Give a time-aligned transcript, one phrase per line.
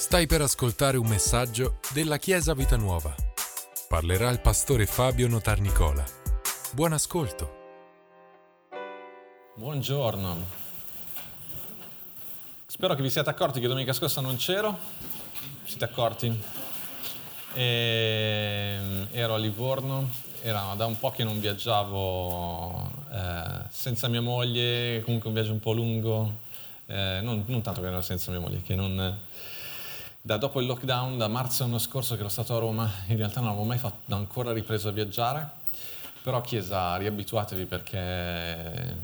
[0.00, 3.14] Stai per ascoltare un messaggio della Chiesa Vita Nuova.
[3.86, 6.02] Parlerà il pastore Fabio Notarnicola.
[6.72, 7.58] Buon ascolto.
[9.56, 10.46] Buongiorno.
[12.64, 14.74] Spero che vi siate accorti che domenica scorsa non c'ero.
[15.64, 16.34] Siete accorti?
[17.52, 20.08] E, ero a Livorno,
[20.40, 25.60] era da un po' che non viaggiavo eh, senza mia moglie, comunque un viaggio un
[25.60, 26.38] po' lungo,
[26.86, 29.18] eh, non, non, tanto che ero senza mia moglie, che non,
[30.22, 33.40] da dopo il lockdown, da marzo dell'anno scorso che ero stato a Roma, in realtà
[33.40, 35.48] non avevo mai fatto, ancora ripreso a viaggiare,
[36.22, 38.96] però Chiesa, riabituatevi perché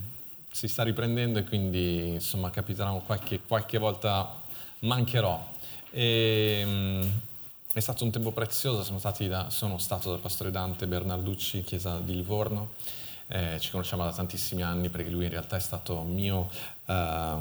[0.51, 4.31] si sta riprendendo e quindi insomma capiterà qualche, qualche volta
[4.81, 5.55] mancherò.
[5.91, 7.09] E,
[7.73, 12.15] è stato un tempo prezioso, sono, da, sono stato dal pastore Dante Bernarducci, Chiesa di
[12.15, 12.73] Livorno,
[13.29, 16.49] eh, ci conosciamo da tantissimi anni perché lui in realtà è stato mio
[16.87, 17.35] eh,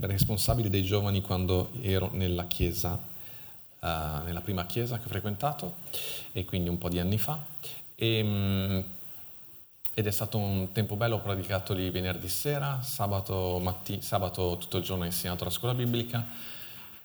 [0.00, 3.07] responsabile dei giovani quando ero nella chiesa
[3.80, 5.76] nella prima chiesa che ho frequentato,
[6.32, 7.38] e quindi un po' di anni fa.
[7.94, 8.84] E, um,
[9.94, 14.76] ed è stato un tempo bello, ho predicato lì venerdì sera, sabato, matti- sabato tutto
[14.76, 16.24] il giorno ho insegnato la scuola biblica,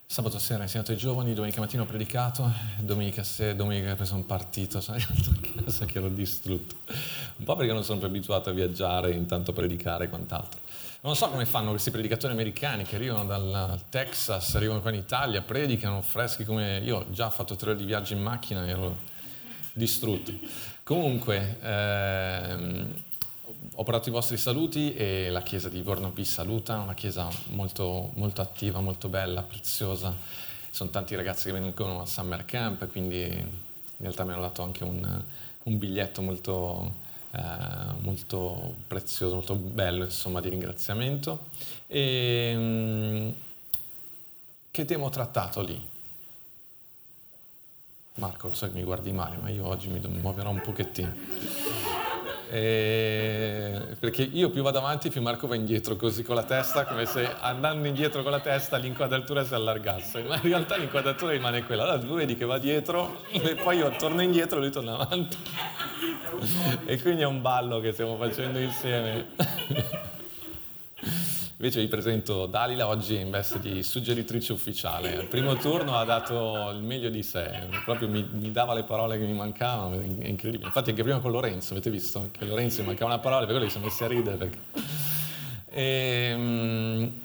[0.05, 4.79] sabato sera ho insegnato ai giovani, domenica mattina ho predicato, domenica sera, domenica un partito,
[4.79, 6.75] sono arrivato a casa che ero distrutto,
[7.37, 10.59] un po' perché non sono più abituato a viaggiare, intanto predicare e quant'altro.
[11.05, 15.41] Non so come fanno questi predicatori americani che arrivano dal Texas, arrivano qua in Italia,
[15.41, 18.97] predicano freschi come io ho già fatto tre ore di viaggio in macchina e ero
[19.73, 20.31] distrutto.
[20.83, 22.93] Comunque, ehm,
[23.73, 28.11] ho portato i vostri saluti e la chiesa di Vorno vi saluta, una chiesa molto,
[28.13, 30.15] molto attiva, molto bella, preziosa.
[30.69, 33.51] Sono tanti ragazzi che vengono al Summer Camp, quindi in
[33.97, 35.21] realtà mi hanno dato anche un,
[35.63, 37.02] un biglietto molto
[37.35, 37.41] eh,
[38.01, 41.47] molto prezioso, molto bello insomma di ringraziamento.
[41.87, 43.29] E, mm,
[44.69, 45.91] che tema ho trattato lì?
[48.15, 52.12] Marco, lo so che mi guardi male, ma io oggi mi muoverò un pochettino.
[52.49, 53.95] E...
[53.99, 57.27] perché io più vado avanti più Marco va indietro così con la testa come se
[57.39, 60.23] andando indietro con la testa l'inquadratura si allargasse.
[60.23, 61.83] Ma in realtà l'inquadratura rimane quella.
[61.83, 65.37] Allora tu vedi che va dietro e poi io torno indietro e lui torna avanti.
[66.85, 70.11] E quindi è un ballo che stiamo facendo insieme.
[71.57, 75.17] Invece vi presento Dalila oggi in veste di suggeritrice ufficiale.
[75.17, 79.19] Al primo turno ha dato il meglio di sé, proprio mi, mi dava le parole
[79.19, 80.65] che mi mancavano, è incredibile.
[80.65, 82.29] Infatti anche prima con Lorenzo, avete visto?
[82.31, 84.35] Che Lorenzo mi mancava una parola, per quello li sono messi a ridere.
[84.35, 84.57] Perché...
[85.69, 87.21] E, ehm,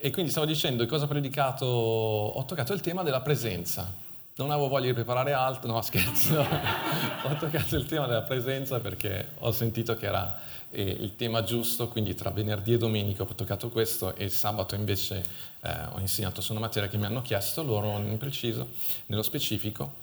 [0.00, 4.06] e quindi stavo dicendo cosa ho predicato, ho toccato il tema della presenza
[4.38, 9.30] non avevo voglia di preparare altro, no scherzo, ho toccato il tema della presenza perché
[9.38, 10.38] ho sentito che era
[10.70, 15.24] eh, il tema giusto, quindi tra venerdì e domenica ho toccato questo e sabato invece
[15.62, 18.68] eh, ho insegnato su una materia che mi hanno chiesto loro in preciso,
[19.06, 19.94] nello specifico.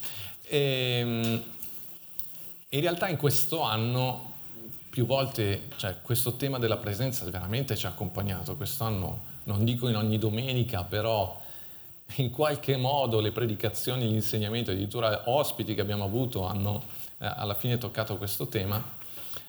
[0.42, 1.44] E, ehm,
[2.70, 4.34] in realtà in questo anno
[4.90, 9.96] più volte, cioè questo tema della presenza veramente ci ha accompagnato, quest'anno non dico in
[9.96, 11.42] ogni domenica, però
[12.16, 16.84] in qualche modo le predicazioni, gli insegnamenti, addirittura ospiti che abbiamo avuto hanno
[17.18, 18.95] eh, alla fine toccato questo tema.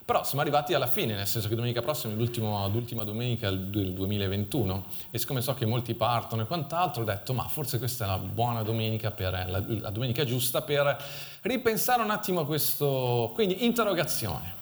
[0.06, 4.84] Però siamo arrivati alla fine, nel senso che domenica prossima è l'ultima domenica del 2021
[5.10, 8.18] e siccome so che molti partono e quant'altro, ho detto ma forse questa è la
[8.18, 10.96] buona domenica, per, la, la domenica giusta per
[11.40, 13.32] ripensare un attimo a questo.
[13.34, 14.54] Quindi interrogazione.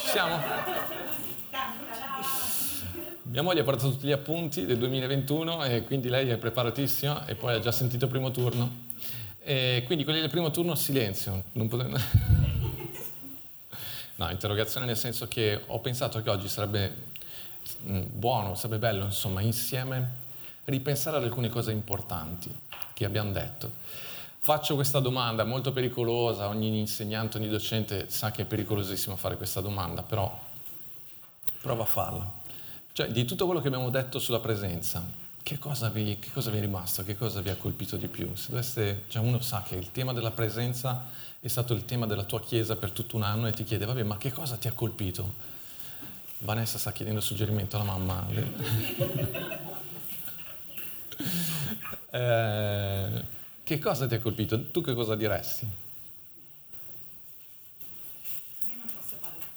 [0.00, 0.36] Ci siamo?
[3.22, 7.36] Mia moglie ha portato tutti gli appunti del 2021 e quindi lei è preparatissima e
[7.36, 8.68] poi ha già sentito il primo turno.
[9.38, 11.44] E quindi quelli del primo turno silenzio.
[11.52, 12.44] Potete...
[14.16, 16.94] no, interrogazione nel senso che ho pensato che oggi sarebbe
[17.88, 20.24] mm, buono, sarebbe bello, insomma, insieme
[20.64, 22.54] ripensare ad alcune cose importanti
[22.92, 23.84] che abbiamo detto.
[24.38, 29.60] Faccio questa domanda molto pericolosa, ogni insegnante, ogni docente sa che è pericolosissimo fare questa
[29.60, 30.32] domanda, però
[31.60, 32.32] prova a farla.
[32.92, 35.04] Cioè, di tutto quello che abbiamo detto sulla presenza,
[35.42, 37.04] che cosa vi, che cosa vi è rimasto?
[37.04, 38.34] Che cosa vi ha colpito di più?
[38.34, 41.06] Se doveste, cioè uno sa che il tema della presenza
[41.46, 44.02] è stato il tema della tua chiesa per tutto un anno e ti chiede, vabbè,
[44.02, 45.54] ma che cosa ti ha colpito?
[46.38, 48.26] Vanessa sta chiedendo suggerimento alla mamma.
[52.10, 53.24] eh,
[53.62, 54.70] che cosa ti ha colpito?
[54.72, 55.66] Tu che cosa diresti?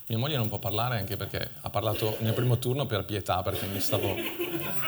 [0.05, 3.65] Mia moglie non può parlare anche perché ha parlato nel primo turno per pietà, perché
[3.65, 4.15] mi stavo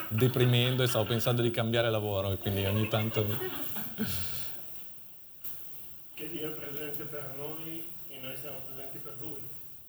[0.08, 3.26] deprimendo e stavo pensando di cambiare lavoro e quindi ogni tanto...
[6.22, 9.42] Che Dio è presente per noi e noi siamo presenti per Lui.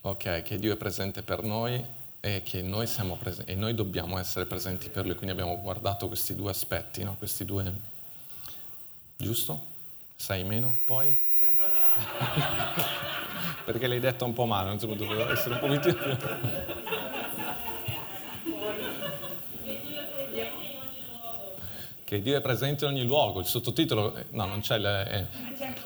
[0.05, 1.81] Ok, che Dio è presente per noi
[2.19, 5.15] e che noi, siamo presen- e noi dobbiamo essere presenti per Lui.
[5.15, 7.15] Quindi abbiamo guardato questi due aspetti, no?
[7.17, 7.73] questi due
[9.17, 9.61] giusto?
[10.17, 11.15] 6 meno, poi?
[13.65, 15.97] Perché l'hai detto un po' male, non so, doveva essere un po' più...
[22.05, 23.39] che Dio è presente in ogni luogo.
[23.39, 25.29] Il sottotitolo, eh, no, non c'è, il, eh,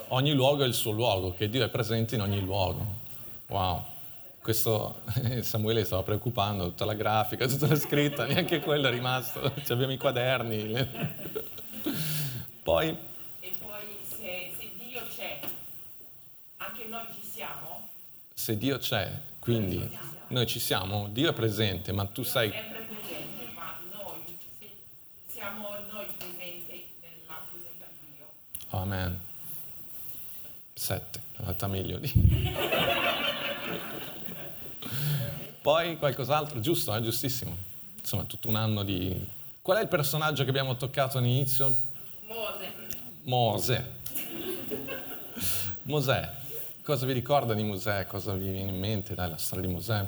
[0.08, 3.04] ogni luogo è il suo luogo, che Dio è presente in ogni luogo.
[3.48, 3.84] Wow,
[4.46, 5.00] questo
[5.42, 9.92] Samuele stava preoccupando, tutta la grafica, tutta la scritta, neanche quello è rimasto, Ci abbiamo
[9.92, 10.88] i quaderni.
[12.62, 12.96] Poi...
[13.40, 15.40] E poi se, se Dio c'è,
[16.58, 17.88] anche noi ci siamo?
[18.32, 19.98] Se Dio c'è, quindi
[20.28, 22.52] noi ci siamo, Dio è presente, ma tu sai
[28.68, 29.18] Amen.
[30.74, 32.12] Sette, è andata meglio di...
[35.66, 37.02] Poi qualcos'altro, giusto, è eh?
[37.02, 37.56] giustissimo.
[37.98, 39.28] Insomma, tutto un anno di...
[39.60, 41.76] Qual è il personaggio che abbiamo toccato all'inizio?
[42.20, 42.72] Mose.
[43.22, 43.94] Mose.
[45.82, 46.30] Mosè.
[46.84, 48.06] Cosa vi ricorda di Mosè?
[48.06, 50.06] Cosa vi viene in mente dalla storia di Mosè?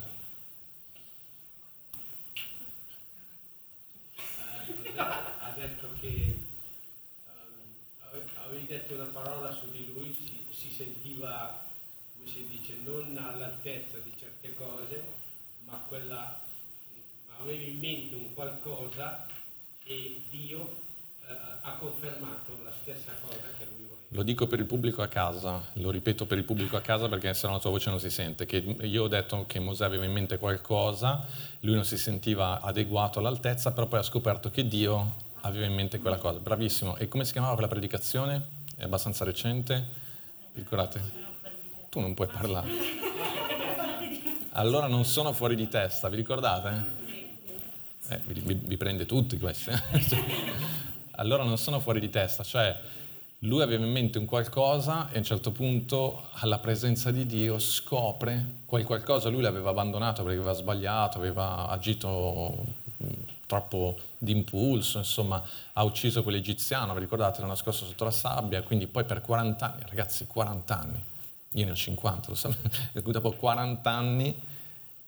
[13.69, 15.27] all'altezza di certe cose,
[15.68, 16.38] ma quella,
[17.40, 19.26] aveva in mente un qualcosa
[19.84, 20.76] e Dio
[21.26, 21.32] eh,
[21.62, 23.96] ha confermato la stessa cosa che lui voleva.
[24.08, 27.32] Lo dico per il pubblico a casa, lo ripeto per il pubblico a casa perché
[27.34, 30.04] se no la tua voce non si sente, che io ho detto che Mosè aveva
[30.04, 31.24] in mente qualcosa,
[31.60, 35.98] lui non si sentiva adeguato all'altezza, però poi ha scoperto che Dio aveva in mente
[35.98, 36.38] quella cosa.
[36.38, 36.96] Bravissimo.
[36.96, 38.56] E come si chiamava quella predicazione?
[38.76, 39.86] È abbastanza recente?
[40.54, 41.26] Ricordate?
[41.90, 43.07] Tu non puoi parlare.
[44.58, 46.84] Allora non sono fuori di testa, vi ricordate?
[48.08, 49.70] Eh, vi, vi, prende tutti questi.
[51.14, 52.76] allora non sono fuori di testa, cioè
[53.43, 57.60] lui aveva in mente un qualcosa e a un certo punto alla presenza di Dio
[57.60, 62.56] scopre quel qualcosa, lui l'aveva abbandonato perché aveva sbagliato, aveva agito
[63.46, 65.40] troppo d'impulso, insomma
[65.75, 69.82] ha ucciso quell'egiziano, vi ricordate, era nascosto sotto la sabbia, quindi poi per 40 anni,
[69.87, 71.02] ragazzi 40 anni,
[71.52, 72.54] io ne ho 50, lo so,
[72.92, 74.34] dopo 40 anni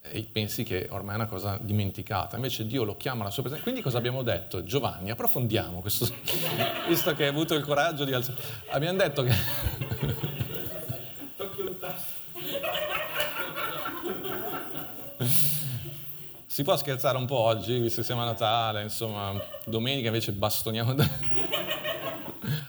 [0.03, 3.65] e pensi che ormai è una cosa dimenticata, invece Dio lo chiama alla sua presenza.
[3.65, 4.63] Quindi cosa abbiamo detto?
[4.65, 6.09] Giovanni, approfondiamo questo,
[6.89, 8.41] visto che hai avuto il coraggio di alzare.
[8.71, 9.35] Abbiamo detto che...
[16.47, 20.95] Si può scherzare un po' oggi, visto che siamo a Natale, insomma, domenica invece bastoniamo.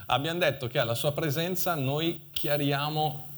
[0.05, 3.30] Abbiamo detto che alla sua presenza noi chiariamo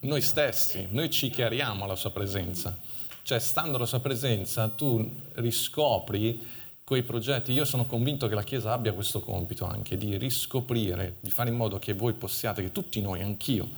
[0.00, 2.78] noi stessi, noi ci chiariamo alla sua presenza.
[3.22, 6.40] Cioè, stando alla sua presenza, tu riscopri
[6.84, 7.52] quei progetti.
[7.52, 11.56] Io sono convinto che la Chiesa abbia questo compito anche di riscoprire, di fare in
[11.56, 13.68] modo che voi possiate, che tutti noi, anch'io,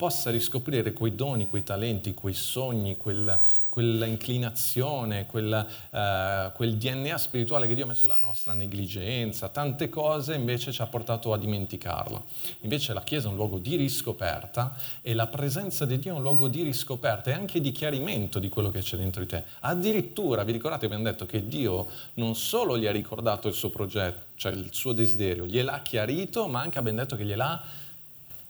[0.00, 3.38] possa riscoprire quei doni, quei talenti, quei sogni, quel,
[3.68, 9.90] quella inclinazione, quella, uh, quel DNA spirituale che Dio ha messo nella nostra negligenza, tante
[9.90, 12.24] cose invece ci ha portato a dimenticarlo.
[12.60, 16.22] Invece la Chiesa è un luogo di riscoperta e la presenza di Dio è un
[16.22, 19.44] luogo di riscoperta e anche di chiarimento di quello che c'è dentro di te.
[19.60, 24.28] Addirittura, vi ricordate, abbiamo detto che Dio non solo gli ha ricordato il suo progetto,
[24.36, 27.62] cioè il suo desiderio, gliel'ha chiarito, ma anche abbiamo detto che gliel'ha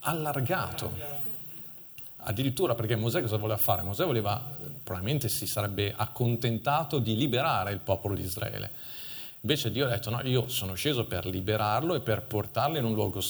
[0.03, 1.30] allargato.
[2.23, 3.83] Addirittura perché Mosè cosa voleva fare?
[3.83, 4.41] Mosè voleva
[4.83, 8.71] probabilmente si sarebbe accontentato di liberare il popolo di Israele.
[9.43, 12.93] Invece Dio ha detto no, io sono sceso per liberarlo e per portarlo in un
[12.93, 13.23] luogo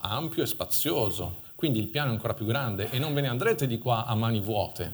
[0.00, 3.66] ampio e spazioso, quindi il piano è ancora più grande e non ve ne andrete
[3.66, 4.90] di qua a mani vuote,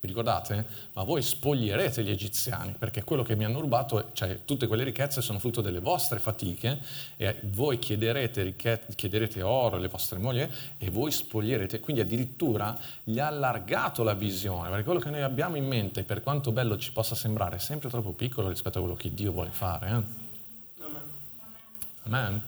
[0.00, 0.64] vi ricordate?
[0.92, 5.20] Ma voi spoglierete gli egiziani, perché quello che mi hanno rubato, cioè tutte quelle ricchezze
[5.20, 6.78] sono frutto delle vostre fatiche
[7.16, 8.54] e voi chiederete,
[8.94, 10.46] chiederete oro alle vostre mogli
[10.78, 11.80] e voi spoglierete.
[11.80, 16.22] Quindi addirittura gli ha allargato la visione, perché quello che noi abbiamo in mente, per
[16.22, 19.50] quanto bello ci possa sembrare, è sempre troppo piccolo rispetto a quello che Dio vuole
[19.50, 19.88] fare.
[19.88, 20.26] Eh?
[22.04, 22.42] Amen.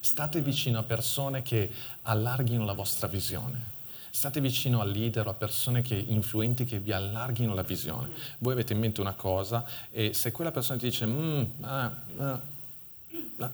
[0.00, 1.70] State vicino a persone che
[2.02, 3.74] allarghino la vostra visione.
[4.16, 8.08] State vicino al leader o a persone che, influenti che vi allarghino la visione.
[8.38, 12.40] Voi avete in mente una cosa e se quella persona ti dice, mm, ah, ah,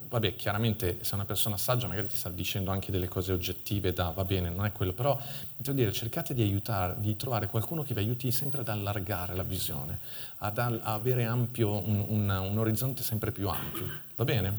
[0.09, 3.93] vabbè, chiaramente se è una persona saggia magari ti sta dicendo anche delle cose oggettive,
[3.93, 5.21] da, va bene, non è quello, però
[5.57, 9.43] devo dire, cercate di aiutare, di trovare qualcuno che vi aiuti sempre ad allargare la
[9.43, 9.99] visione,
[10.39, 14.57] ad a avere ampio, un, un, un orizzonte sempre più ampio, va bene?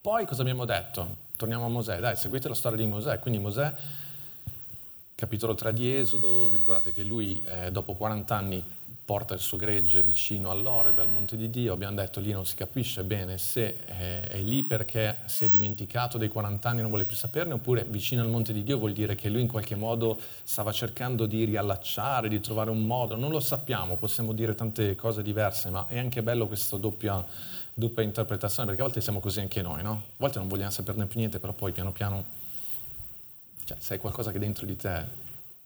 [0.00, 1.26] Poi cosa abbiamo detto?
[1.34, 3.74] Torniamo a Mosè, dai, seguite la storia di Mosè, quindi Mosè
[5.18, 8.64] capitolo 3 di Esodo, vi ricordate che lui eh, dopo 40 anni
[9.04, 12.54] porta il suo gregge vicino all'Orebe, al monte di Dio, abbiamo detto lì non si
[12.54, 16.90] capisce bene se è, è, lì perché si è dimenticato dei 40 anni e non
[16.90, 19.74] vuole più saperne, oppure vicino al monte di Dio vuol dire che lui in qualche
[19.74, 24.94] modo stava cercando di riallacciare, di trovare un modo, non lo sappiamo, possiamo dire tante
[24.94, 27.26] cose diverse, ma è anche bello questa doppia,
[27.74, 29.90] doppia interpretazione, perché a volte siamo così anche noi, no?
[29.90, 32.24] A volte non vogliamo saperne più niente, però poi piano piano,
[33.68, 35.04] cioè, sai qualcosa che dentro di te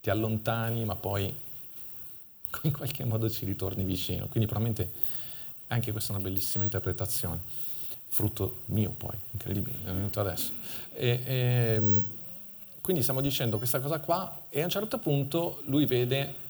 [0.01, 1.33] ti allontani, ma poi
[2.63, 4.27] in qualche modo ci ritorni vicino.
[4.27, 4.91] Quindi probabilmente
[5.67, 7.39] anche questa è una bellissima interpretazione,
[8.09, 10.51] frutto mio poi, incredibile, è venuto adesso.
[10.91, 11.33] E, e,
[11.75, 12.05] ehm,
[12.81, 16.41] quindi stiamo dicendo questa cosa qua e a un certo punto lui vede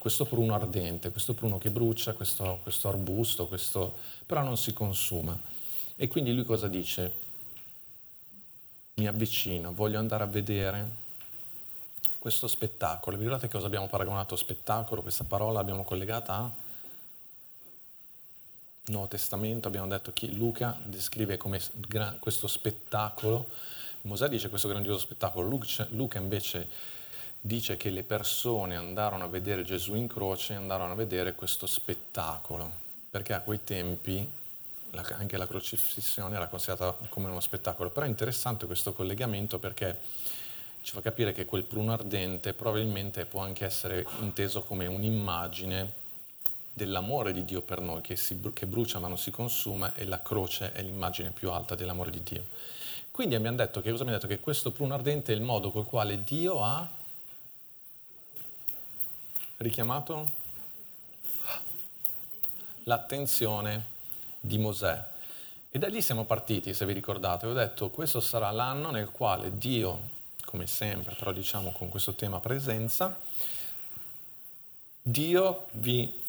[0.00, 3.94] questo pruno ardente, questo pruno che brucia, questo, questo arbusto, questo,
[4.26, 5.38] però non si consuma.
[5.94, 7.24] E quindi lui cosa dice?
[8.98, 10.88] Mi avvicino, voglio andare a vedere
[12.18, 13.18] questo spettacolo.
[13.18, 15.02] Vi ricordate cosa abbiamo paragonato spettacolo?
[15.02, 16.50] Questa parola l'abbiamo collegata a
[18.86, 21.60] Nuovo Testamento, abbiamo detto che Luca descrive come
[22.20, 23.50] questo spettacolo,
[24.00, 25.60] Mosè dice questo grandioso spettacolo,
[25.90, 26.66] Luca invece
[27.38, 31.66] dice che le persone andarono a vedere Gesù in croce e andarono a vedere questo
[31.66, 32.70] spettacolo,
[33.10, 34.26] perché a quei tempi
[34.98, 37.90] anche la crocifissione era considerata come uno spettacolo.
[37.90, 40.00] Però è interessante questo collegamento perché
[40.82, 46.04] ci fa capire che quel pruno ardente probabilmente può anche essere inteso come un'immagine
[46.72, 50.20] dell'amore di Dio per noi, che, si, che brucia ma non si consuma, e la
[50.22, 52.44] croce è l'immagine più alta dell'amore di Dio.
[53.10, 54.26] Quindi abbiamo detto che, abbiamo detto?
[54.26, 56.86] Che questo pruno ardente è il modo col quale Dio ha
[59.56, 60.30] richiamato
[62.84, 63.94] l'attenzione
[64.46, 65.04] di Mosè.
[65.70, 69.58] E da lì siamo partiti, se vi ricordate, ho detto questo sarà l'anno nel quale
[69.58, 70.14] Dio
[70.46, 73.18] come sempre, però diciamo con questo tema presenza,
[75.02, 76.22] Dio vi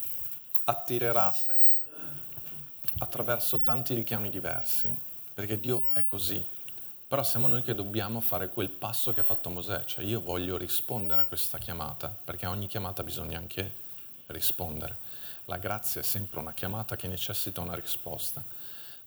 [0.66, 1.56] attirerà a sé
[3.00, 4.94] attraverso tanti richiami diversi,
[5.34, 6.44] perché Dio è così.
[7.08, 10.58] Però siamo noi che dobbiamo fare quel passo che ha fatto Mosè, cioè io voglio
[10.58, 13.72] rispondere a questa chiamata, perché a ogni chiamata bisogna anche
[14.28, 14.98] rispondere.
[15.50, 18.44] La grazia è sempre una chiamata che necessita una risposta.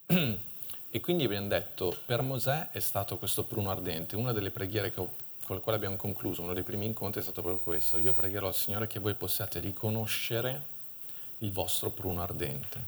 [0.92, 4.16] E quindi abbiamo detto, per Mosè è stato questo pruno ardente.
[4.16, 5.09] Una delle preghiere ho,
[5.44, 7.97] con le quali abbiamo concluso, uno dei primi incontri è stato proprio questo.
[7.99, 10.62] Io pregherò al Signore che voi possiate riconoscere
[11.38, 12.80] il vostro pruno ardente.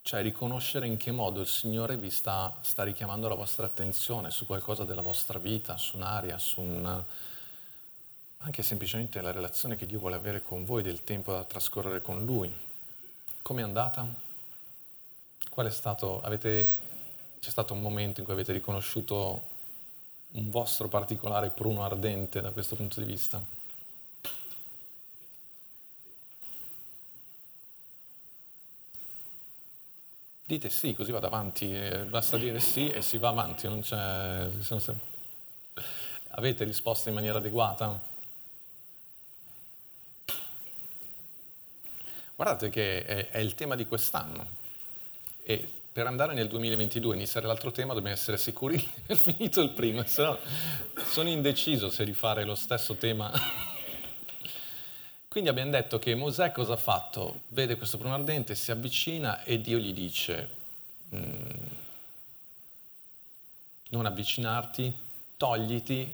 [0.00, 4.46] Cioè riconoscere in che modo il Signore vi sta, sta richiamando la vostra attenzione su
[4.46, 7.04] qualcosa della vostra vita, su un'aria, su un,
[8.42, 12.24] anche semplicemente la relazione che Dio vuole avere con voi, del tempo da trascorrere con
[12.24, 12.52] Lui.
[13.42, 14.06] Com'è andata?
[15.50, 16.70] Qual è stato, avete,
[17.40, 19.48] c'è stato un momento in cui avete riconosciuto
[20.32, 23.42] un vostro particolare pruno ardente da questo punto di vista?
[30.46, 34.48] Dite sì, così vado avanti, eh, basta dire sì e si va avanti, non c'è...
[36.30, 38.09] Avete risposto in maniera adeguata?
[42.40, 44.46] Guardate che è, è il tema di quest'anno.
[45.42, 49.60] E per andare nel 2022 e iniziare l'altro tema dobbiamo essere sicuri di aver finito
[49.60, 50.38] il primo, se no
[51.04, 53.30] sono indeciso se rifare lo stesso tema.
[55.28, 57.42] Quindi abbiamo detto che Mosè cosa ha fatto?
[57.48, 60.48] Vede questo pruno ardente, si avvicina e Dio gli dice
[61.14, 61.50] mm,
[63.90, 64.98] non avvicinarti,
[65.36, 66.10] togliti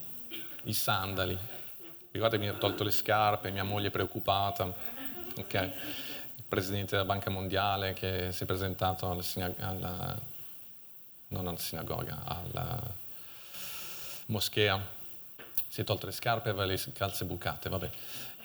[0.63, 1.37] i sandali.
[2.11, 4.95] Ricordate mi ha tolto le scarpe, mia moglie è preoccupata.
[5.37, 6.06] Okay
[6.47, 9.23] presidente della Banca Mondiale che si è presentato alla,
[9.59, 10.35] alla
[11.29, 12.81] non alla sinagoga, alla
[14.27, 14.79] moschea,
[15.67, 17.89] si è tolto le scarpe e aveva le calze bucate, vabbè.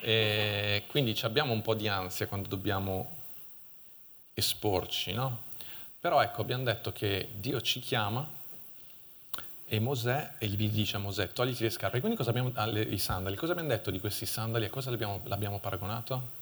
[0.01, 3.21] E quindi abbiamo un po' di ansia quando dobbiamo
[4.33, 5.51] esporci, no?
[5.99, 8.27] Però ecco, abbiamo detto che Dio ci chiama
[9.65, 11.99] e Mosè, e gli dice a Mosè, togliti le scarpe.
[11.99, 14.65] Quindi cosa abbiamo, ah, le, i sandali, cosa abbiamo detto di questi sandali?
[14.65, 16.41] A cosa l'abbiamo, l'abbiamo paragonato?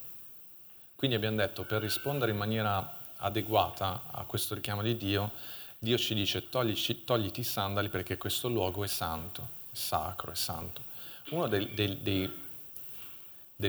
[1.02, 5.32] Quindi abbiamo detto, per rispondere in maniera adeguata a questo richiamo di Dio,
[5.80, 10.36] Dio ci dice toglici, togliti i sandali perché questo luogo è santo, è sacro, è
[10.36, 10.84] santo.
[11.30, 12.30] Una delle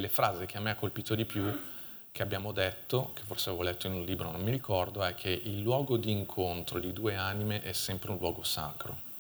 [0.09, 1.59] frasi che a me ha colpito di più,
[2.13, 5.31] che abbiamo detto, che forse avevo letto in un libro, non mi ricordo, è che
[5.31, 9.12] il luogo di incontro di due anime è sempre un luogo sacro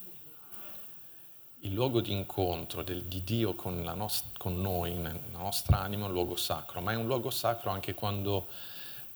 [1.65, 6.09] il luogo di incontro del, di Dio con, nost- con noi, nella nostra anima, è
[6.09, 8.49] un luogo sacro, ma è un luogo sacro anche quando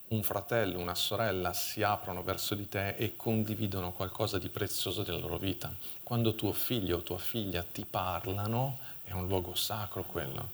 [0.08, 5.18] un fratello, una sorella si aprono verso di te e condividono qualcosa di prezioso della
[5.18, 5.74] loro vita.
[6.04, 10.50] Quando tuo figlio o tua figlia ti parlano, è un luogo sacro quello.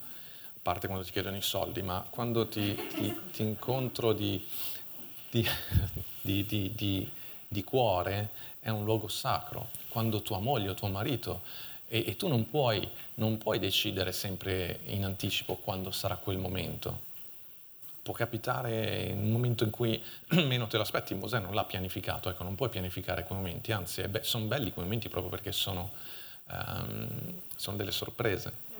[0.62, 4.42] parte quando ti chiedono i soldi, ma quando ti, ti, ti incontro di,
[5.28, 5.46] di,
[6.22, 7.10] di,
[7.48, 8.30] di, cuore
[8.60, 11.42] è un luogo sacro, quando tua moglie o tuo marito,
[11.92, 17.10] e, e tu non puoi, non puoi decidere sempre in anticipo quando sarà quel momento.
[18.00, 22.30] Può capitare in un momento in cui meno te lo aspetti, Mosè non l'ha pianificato,
[22.30, 25.90] ecco, non puoi pianificare quei momenti, anzi be- sono belli quei momenti proprio perché sono,
[26.48, 28.70] um, sono delle sorprese.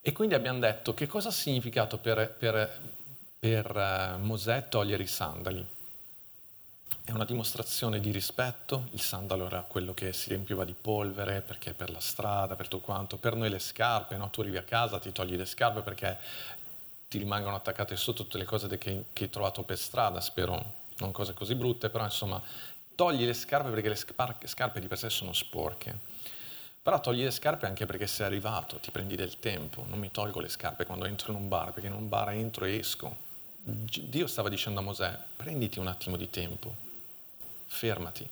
[0.00, 2.80] E quindi abbiamo detto che cosa ha significato per, per,
[3.40, 5.66] per uh, Mosè togliere i sandali.
[7.04, 11.74] È una dimostrazione di rispetto, il sandalo era quello che si riempiva di polvere perché
[11.74, 13.18] per la strada, per tutto quanto.
[13.18, 14.30] Per noi le scarpe, no?
[14.30, 16.16] tu arrivi a casa, ti togli le scarpe perché
[17.08, 21.12] ti rimangono attaccate sotto tutte le cose che, che hai trovato per strada, spero non
[21.12, 22.40] cose così brutte, però insomma
[22.94, 26.12] togli le scarpe perché le scarpe di per sé sono sporche.
[26.82, 29.86] Però togli le scarpe anche perché sei arrivato, ti prendi del tempo.
[29.88, 32.66] Non mi tolgo le scarpe quando entro in un bar, perché in un bar entro
[32.66, 33.23] e esco.
[33.66, 36.74] Dio stava dicendo a Mosè, prenditi un attimo di tempo,
[37.66, 38.28] fermati.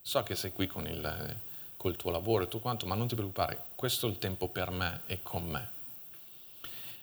[0.00, 1.36] So che sei qui con il,
[1.76, 4.70] col tuo lavoro e tutto quanto, ma non ti preoccupare, questo è il tempo per
[4.70, 5.68] me e con me.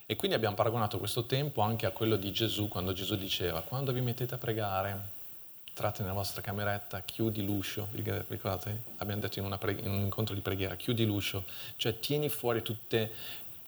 [0.07, 3.91] E quindi abbiamo paragonato questo tempo anche a quello di Gesù, quando Gesù diceva, quando
[3.91, 5.17] vi mettete a pregare,
[5.67, 8.81] entrate nella vostra cameretta, chiudi l'uscio, ricordate?
[8.97, 11.43] Abbiamo detto in, pre- in, un incontro di preghiera, chiudi l'uscio,
[11.75, 13.11] cioè tieni fuori tutte,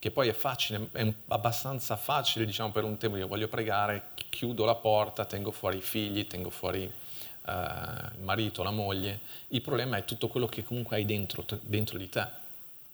[0.01, 4.65] che poi è facile, è abbastanza facile diciamo per un tempo, io voglio pregare, chiudo
[4.65, 9.97] la porta, tengo fuori i figli, tengo fuori uh, il marito, la moglie, il problema
[9.97, 12.27] è tutto quello che comunque hai dentro, dentro di te,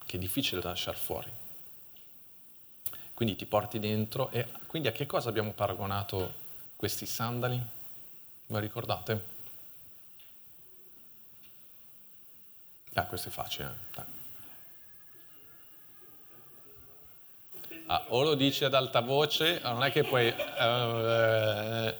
[0.06, 1.32] che è difficile da lasciare fuori.
[3.14, 6.34] Quindi ti porti dentro e quindi a che cosa abbiamo paragonato
[6.76, 7.58] questi sandali?
[8.48, 9.24] Lo ricordate?
[12.96, 13.78] Ah, questo è facile.
[13.96, 14.17] Dai.
[17.90, 20.28] Ah, o lo dici ad alta voce, non è che puoi...
[20.28, 21.94] Uh, Al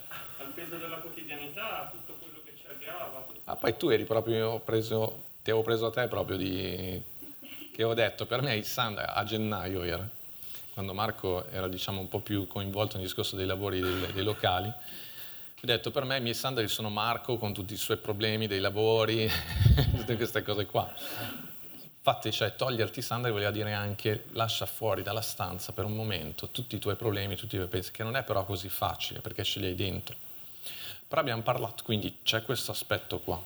[0.54, 3.26] peso della quotidianità, tutto quello che ci aggravava.
[3.46, 7.02] Ah, poi tu eri proprio preso, ti avevo preso a te proprio di...
[7.72, 10.06] che ho detto, per me il Sand a gennaio era,
[10.74, 14.68] quando Marco era diciamo un po' più coinvolto nel discorso dei lavori dei, dei locali,
[14.68, 18.60] ho detto per me i miei sandali sono Marco con tutti i suoi problemi dei
[18.60, 19.28] lavori,
[19.96, 20.94] tutte queste cose qua.
[22.08, 26.48] Infatti, cioè, toglierti i sandali voleva dire anche lascia fuori dalla stanza per un momento
[26.48, 29.44] tutti i tuoi problemi, tutti i tuoi pensi, che non è però così facile perché
[29.44, 30.16] ce li hai dentro.
[31.06, 33.44] Però abbiamo parlato, quindi c'è questo aspetto qua.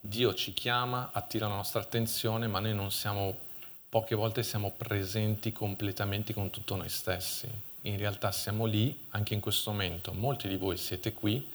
[0.00, 3.38] Dio ci chiama, attira la nostra attenzione, ma noi non siamo,
[3.88, 7.48] poche volte siamo presenti completamente con tutto noi stessi
[7.82, 10.12] in realtà siamo lì anche in questo momento.
[10.12, 11.48] Molti di voi siete qui,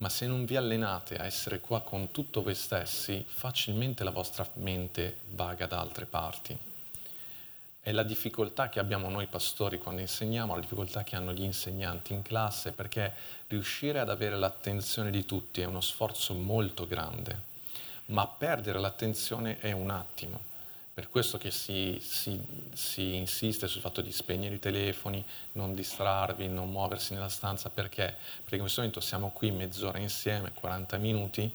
[0.00, 4.48] ma se non vi allenate a essere qua con tutto voi stessi, facilmente la vostra
[4.54, 6.56] mente vaga da altre parti.
[7.82, 12.14] È la difficoltà che abbiamo noi pastori quando insegniamo, la difficoltà che hanno gli insegnanti
[12.14, 13.12] in classe, perché
[13.48, 17.42] riuscire ad avere l'attenzione di tutti è uno sforzo molto grande,
[18.06, 20.49] ma perdere l'attenzione è un attimo.
[20.92, 22.38] Per questo che si, si,
[22.72, 28.16] si, insiste sul fatto di spegnere i telefoni, non distrarvi, non muoversi nella stanza, perché?
[28.40, 31.50] Perché in questo momento siamo qui mezz'ora insieme, 40 minuti,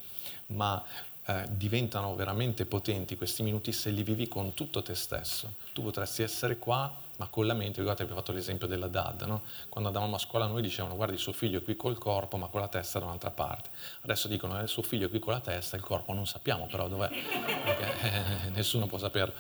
[0.48, 0.84] ma
[1.26, 5.54] eh, diventano veramente potenti questi minuti se li vivi con tutto te stesso.
[5.74, 9.42] Tu potresti essere qua ma con la mente, guardate, abbiamo fatto l'esempio della DAD, no?
[9.70, 12.62] quando andavamo a scuola noi dicevano guardi suo figlio è qui col corpo ma con
[12.62, 13.70] la testa da un'altra parte,
[14.02, 16.88] adesso dicono eh, suo figlio è qui con la testa, il corpo non sappiamo però
[16.88, 17.94] dov'è, perché
[18.46, 19.34] eh, nessuno può saperlo.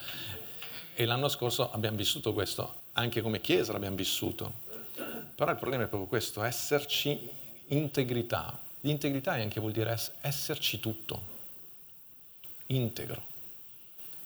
[0.97, 4.51] E l'anno scorso abbiamo vissuto questo, anche come Chiesa l'abbiamo vissuto,
[5.35, 7.29] però il problema è proprio questo, esserci
[7.67, 11.33] integrità, l'integrità anche vuol dire esserci tutto,
[12.67, 13.33] integro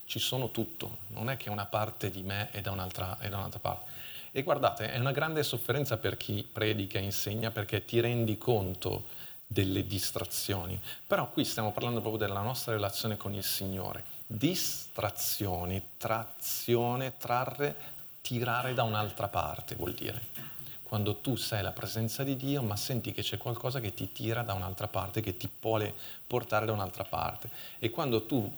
[0.10, 3.38] ci sono tutto, non è che una parte di me è da un'altra, è da
[3.38, 3.91] un'altra parte.
[4.32, 9.06] E guardate, è una grande sofferenza per chi predica e insegna perché ti rendi conto
[9.45, 10.82] delle distrazioni.
[11.06, 14.04] Però qui stiamo parlando proprio della nostra relazione con il Signore.
[14.26, 17.76] Distrazioni, trazione, trarre,
[18.22, 20.48] tirare da un'altra parte vuol dire.
[20.82, 24.41] Quando tu sei la presenza di Dio, ma senti che c'è qualcosa che ti tira
[24.41, 25.93] da un'altra parte, che ti vuole
[26.26, 27.52] portare da un'altra parte.
[27.78, 28.52] E quando tu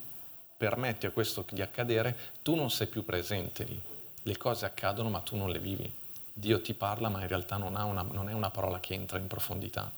[0.62, 3.82] permetti a questo di accadere, tu non sei più presente lì.
[4.21, 5.91] Le cose accadono ma tu non le vivi.
[6.32, 9.26] Dio ti parla ma in realtà non, una, non è una parola che entra in
[9.26, 9.91] profondità.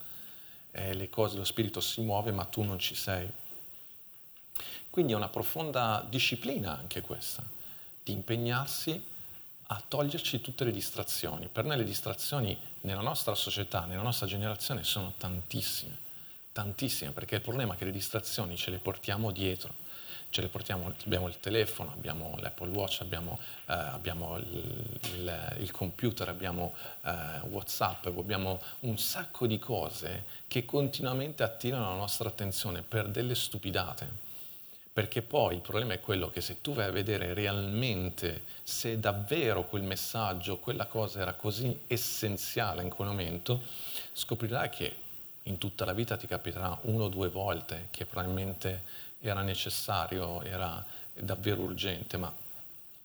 [0.70, 3.30] Eh, cose, lo spirito si muove ma tu non ci sei.
[4.88, 7.42] Quindi è una profonda disciplina anche questa,
[8.02, 9.04] di impegnarsi
[9.66, 11.48] a toglierci tutte le distrazioni.
[11.48, 15.98] Per noi le distrazioni nella nostra società, nella nostra generazione sono tantissime,
[16.52, 19.82] tantissime, perché il problema è che le distrazioni ce le portiamo dietro
[20.34, 25.70] ce le portiamo, abbiamo il telefono, abbiamo l'Apple Watch, abbiamo, eh, abbiamo il, il, il,
[25.70, 32.82] computer, abbiamo eh, Whatsapp, abbiamo un sacco di cose che continuamente attirano la nostra attenzione
[32.82, 34.22] per delle stupidate.
[34.92, 39.62] Perché poi il problema è quello che se tu vai a vedere realmente se davvero
[39.62, 43.62] quel messaggio, quella cosa era così essenziale in quel momento,
[44.12, 44.96] scoprirai che
[45.42, 50.84] in tutta la vita ti capiterà uno o due volte che probabilmente era necessario, era
[51.14, 52.32] davvero urgente, ma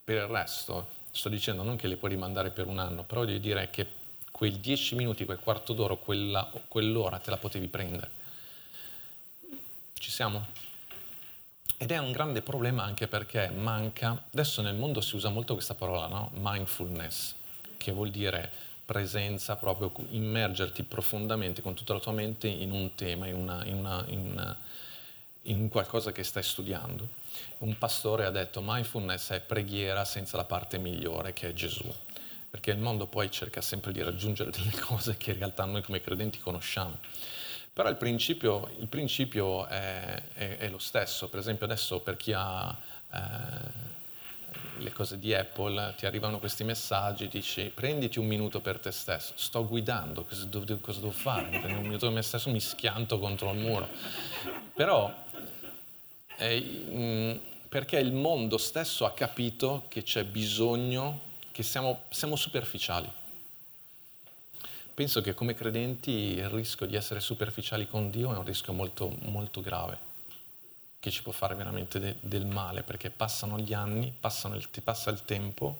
[0.03, 3.37] per il resto sto dicendo non che le puoi rimandare per un anno, però voglio
[3.37, 3.97] dire che
[4.31, 8.09] quei dieci minuti, quel quarto d'ora, quella, quell'ora te la potevi prendere.
[9.93, 10.47] Ci siamo?
[11.77, 15.75] Ed è un grande problema anche perché manca, adesso nel mondo si usa molto questa
[15.75, 16.31] parola, no?
[16.33, 17.35] mindfulness,
[17.77, 18.51] che vuol dire
[18.83, 23.75] presenza, proprio immergerti profondamente con tutta la tua mente in un tema, in, una, in,
[23.75, 24.57] una, in, una,
[25.49, 27.07] in qualcosa che stai studiando.
[27.59, 31.91] Un pastore ha detto mindfulness è preghiera senza la parte migliore che è Gesù,
[32.49, 36.01] perché il mondo poi cerca sempre di raggiungere delle cose che in realtà noi come
[36.01, 36.97] credenti conosciamo.
[37.71, 42.33] Però il principio, il principio è, è, è, lo stesso, per esempio adesso per chi
[42.33, 42.77] ha...
[43.11, 43.97] Eh,
[44.79, 49.33] le cose di Apple, ti arrivano questi messaggi, dici prenditi un minuto per te stesso,
[49.35, 51.49] sto guidando, cosa devo, cosa devo fare?
[51.49, 53.87] Mi prendo un minuto per me stesso, mi schianto contro il muro.
[54.73, 55.13] Però,
[56.39, 61.19] eh, perché il mondo stesso ha capito che c'è bisogno,
[61.51, 63.11] che siamo, siamo superficiali.
[64.93, 69.15] Penso che come credenti il rischio di essere superficiali con Dio è un rischio molto,
[69.21, 70.07] molto grave
[70.99, 75.09] che ci può fare veramente de- del male, perché passano gli anni, passano il, passa
[75.09, 75.79] il tempo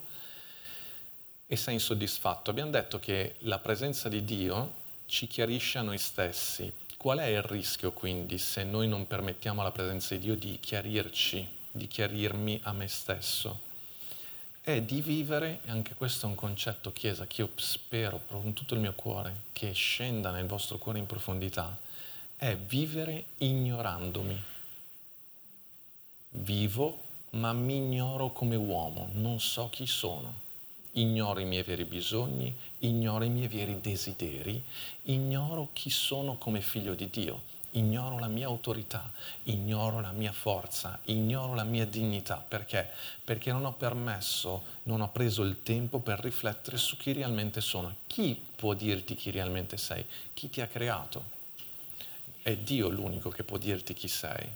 [1.46, 2.50] e sei insoddisfatto.
[2.50, 4.74] Abbiamo detto che la presenza di Dio
[5.08, 6.72] ci chiarisce a noi stessi.
[7.00, 11.48] Qual è il rischio quindi se noi non permettiamo alla presenza di Dio di chiarirci,
[11.72, 13.60] di chiarirmi a me stesso?
[14.60, 18.74] È di vivere, e anche questo è un concetto Chiesa che io spero con tutto
[18.74, 21.80] il mio cuore che scenda nel vostro cuore in profondità,
[22.36, 24.44] è vivere ignorandomi
[26.32, 30.48] Vivo, ma mi ignoro come uomo, non so chi sono.
[30.94, 34.62] Ignoro i miei veri bisogni, ignoro i miei veri desideri,
[35.04, 39.12] ignoro chi sono come figlio di Dio, ignoro la mia autorità,
[39.44, 42.44] ignoro la mia forza, ignoro la mia dignità.
[42.46, 42.90] Perché?
[43.24, 47.96] Perché non ho permesso, non ho preso il tempo per riflettere su chi realmente sono.
[48.08, 50.04] Chi può dirti chi realmente sei?
[50.34, 51.38] Chi ti ha creato?
[52.42, 54.48] È Dio l'unico che può dirti chi sei.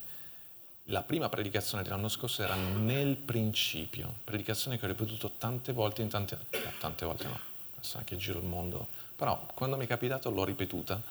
[0.88, 6.10] La prima predicazione dell'anno scorso era nel principio, predicazione che ho ripetuto tante volte in
[6.10, 6.38] tante,
[6.78, 7.40] tante volte no,
[7.78, 11.02] adesso anche giro il mondo, però quando mi è capitato l'ho ripetuta.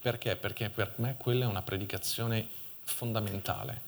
[0.00, 0.36] Perché?
[0.36, 2.46] Perché per me quella è una predicazione
[2.82, 3.82] fondamentale.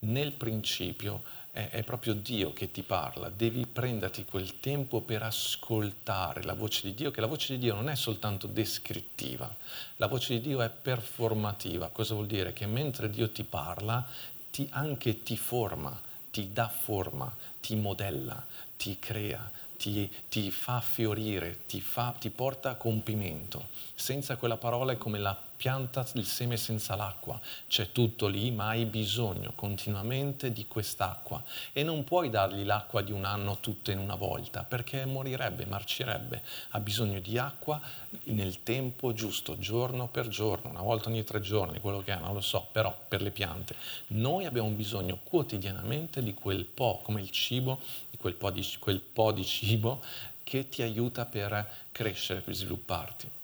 [0.00, 6.42] Nel principio è, è, proprio Dio che ti parla, devi prenderti quel tempo per ascoltare
[6.42, 9.54] la voce di Dio, che la voce di Dio non è soltanto descrittiva,
[9.96, 11.88] la voce di Dio è performativa.
[11.88, 12.52] Cosa vuol dire?
[12.52, 14.06] Che mentre Dio ti parla,
[14.54, 18.40] ti, anche ti forma, ti dà forma, ti modella,
[18.76, 23.66] ti crea, ti, ti fa fiorire, ti, fa, ti porta a compimento.
[23.96, 28.68] Senza quella parola è come la pianta il seme senza l'acqua, c'è tutto lì, ma
[28.68, 33.98] hai bisogno continuamente di quest'acqua e non puoi dargli l'acqua di un anno tutta in
[33.98, 37.80] una volta perché morirebbe, marcirebbe, ha bisogno di acqua
[38.24, 42.34] nel tempo giusto, giorno per giorno, una volta ogni tre giorni, quello che è, non
[42.34, 43.74] lo so, però per le piante.
[44.08, 49.00] Noi abbiamo bisogno quotidianamente di quel po', come il cibo, di quel po' di, quel
[49.00, 50.02] po' di cibo
[50.42, 53.42] che ti aiuta per crescere, per svilupparti.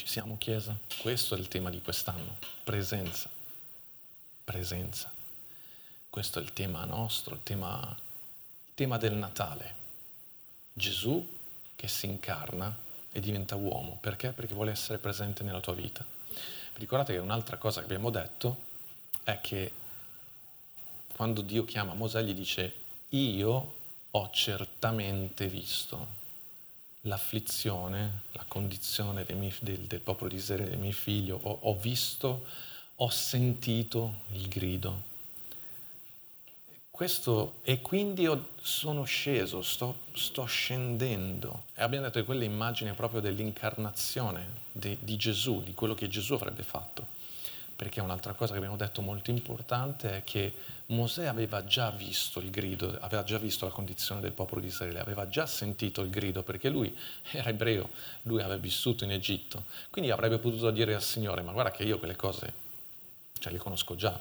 [0.00, 0.74] Ci siamo Chiesa?
[1.02, 3.28] Questo è il tema di quest'anno, presenza,
[4.42, 5.12] presenza.
[6.08, 9.74] Questo è il tema nostro, il tema, il tema del Natale.
[10.72, 11.36] Gesù
[11.76, 12.74] che si incarna
[13.12, 13.98] e diventa uomo.
[14.00, 14.30] Perché?
[14.30, 16.02] Perché vuole essere presente nella tua vita.
[16.02, 18.56] Vi ricordate che un'altra cosa che abbiamo detto
[19.22, 19.70] è che
[21.14, 22.74] quando Dio chiama Mosè gli dice
[23.10, 23.74] io
[24.10, 26.19] ho certamente visto
[27.02, 32.44] l'afflizione, la condizione miei, del, del, popolo di Israele, dei miei figli, ho, ho visto,
[32.96, 35.08] ho sentito il grido.
[36.90, 38.28] Questo, e quindi
[38.60, 41.64] sono sceso, sto, sto, scendendo.
[41.74, 46.34] E abbiamo detto che quella immagine proprio dell'incarnazione di, di Gesù, di quello che Gesù
[46.34, 47.09] avrebbe fatto
[47.80, 50.52] perché un'altra cosa che abbiamo detto molto importante è che
[50.88, 55.00] Mosè aveva già visto il grido, aveva già visto la condizione del popolo di Israele,
[55.00, 56.94] aveva già sentito il grido perché lui
[57.32, 57.88] era ebreo,
[58.24, 61.98] lui aveva vissuto in Egitto, quindi avrebbe potuto dire al Signore ma guarda che io
[61.98, 62.52] quelle cose
[63.38, 64.20] cioè, le conosco già.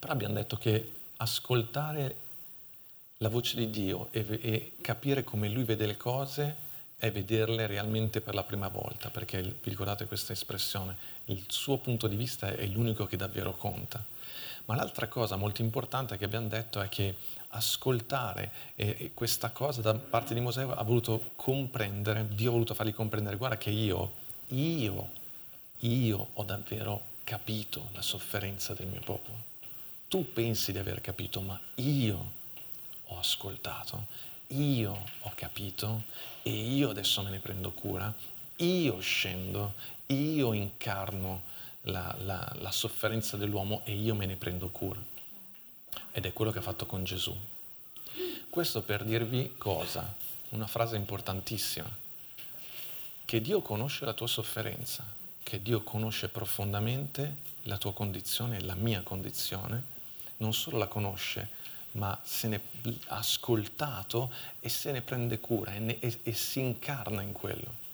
[0.00, 2.16] Però abbiamo detto che ascoltare
[3.18, 6.56] la voce di Dio e, e capire come Lui vede le cose
[6.98, 12.08] è vederle realmente per la prima volta, perché vi ricordate questa espressione, il suo punto
[12.08, 14.04] di vista è l'unico che davvero conta.
[14.64, 17.14] Ma l'altra cosa molto importante che abbiamo detto è che
[17.50, 22.92] ascoltare e, questa cosa da parte di Mosè ha voluto comprendere, Dio ha voluto fargli
[22.92, 24.12] comprendere, guarda che io,
[24.48, 25.10] io,
[25.78, 29.36] io ho davvero capito la sofferenza del mio popolo.
[30.08, 32.32] Tu pensi di aver capito, ma io
[33.04, 34.06] ho ascoltato,
[34.48, 36.02] io ho capito
[36.48, 38.10] e io adesso me ne prendo cura,
[38.56, 39.74] io scendo,
[40.06, 41.42] io incarno
[41.82, 44.98] la, la, la sofferenza dell'uomo e io me ne prendo cura.
[46.10, 47.36] Ed è quello che ha fatto con Gesù.
[48.48, 50.14] Questo per dirvi cosa?
[50.50, 51.94] Una frase importantissima.
[53.26, 55.04] Che Dio conosce la tua sofferenza,
[55.42, 59.84] che Dio conosce profondamente la tua condizione, la mia condizione,
[60.38, 61.50] non solo la conosce,
[61.98, 62.60] ma se ne
[63.08, 67.86] ha ascoltato e se ne prende cura e, ne, e, e si incarna in quello.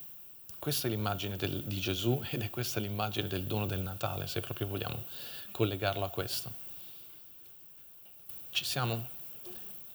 [0.58, 4.40] Questa è l'immagine del, di Gesù ed è questa l'immagine del dono del Natale, se
[4.40, 5.04] proprio vogliamo
[5.50, 6.52] collegarlo a questo.
[8.50, 9.08] Ci siamo?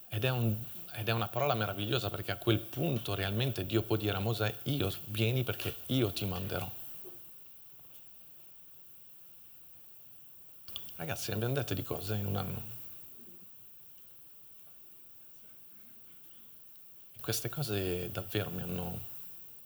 [0.09, 0.55] Ed è, un,
[0.93, 4.53] ed è una parola meravigliosa perché a quel punto realmente Dio può dire a Mosè,
[4.63, 6.69] io vieni perché io ti manderò.
[10.95, 12.78] Ragazzi, ne abbiamo dette di cose in un anno.
[17.21, 18.99] Queste cose davvero mi hanno,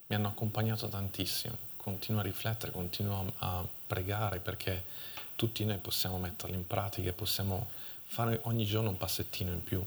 [0.07, 1.71] mi hanno accompagnato tantissimo.
[1.77, 4.83] Continuo a riflettere, continuo a, pregare perché
[5.35, 7.69] tutti noi possiamo metterle in pratica e possiamo
[8.05, 9.85] fare ogni giorno un passettino in più.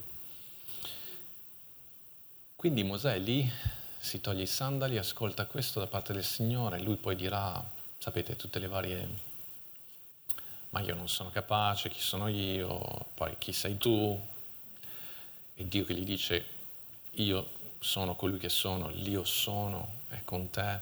[2.55, 3.51] Quindi Mosè lì
[3.99, 7.63] si toglie i sandali, ascolta questo da parte del Signore, lui poi dirà,
[7.99, 9.09] sapete, tutte le varie,
[10.71, 14.21] ma io non sono capace, chi sono io, poi chi sei tu?
[15.55, 16.45] E Dio che gli dice,
[17.13, 17.49] io
[17.87, 20.81] sono colui che sono, l'io sono, è con te.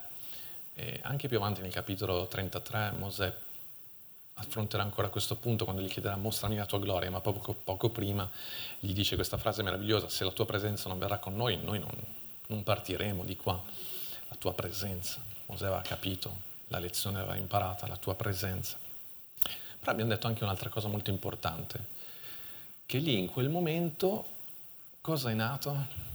[0.74, 3.32] E anche più avanti nel capitolo 33 Mosè
[4.36, 8.28] affronterà ancora questo punto quando gli chiederà mostrami la tua gloria, ma poco, poco prima
[8.80, 11.92] gli dice questa frase meravigliosa, se la tua presenza non verrà con noi, noi non,
[12.48, 13.62] non partiremo di qua,
[14.28, 15.20] la tua presenza.
[15.46, 16.34] Mosè aveva capito,
[16.68, 18.76] la lezione aveva imparata, la tua presenza.
[19.78, 21.92] Però abbiamo detto anche un'altra cosa molto importante,
[22.86, 24.26] che lì in quel momento
[25.02, 26.13] cosa è nato?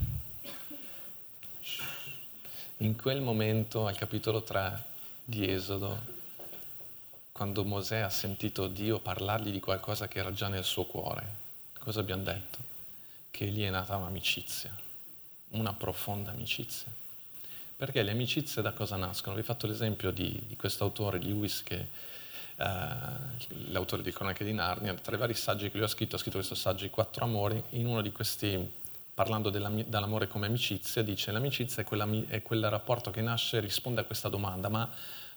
[2.82, 4.84] In quel momento, al capitolo 3
[5.26, 6.00] di Esodo,
[7.34, 11.28] quando Mosè ha sentito Dio parlargli di qualcosa che era già nel suo cuore,
[11.78, 12.58] cosa abbiamo detto?
[13.32, 14.74] Che lì è nata un'amicizia,
[15.50, 16.90] una profonda amicizia.
[17.76, 19.36] Perché le amicizie da cosa nascono?
[19.36, 21.86] Vi ho fatto l'esempio di, di questo autore, Lewis, che
[22.56, 22.96] eh,
[23.72, 26.38] l'autore di Cronache di Narnia, tra i vari saggi che lui ha scritto, ha scritto
[26.38, 28.79] questo saggio I quattro amori, in uno di questi
[29.20, 34.06] parlando dell'amore come amicizia, dice l'amicizia è, è quel rapporto che nasce e risponde a
[34.06, 34.90] questa domanda, ma,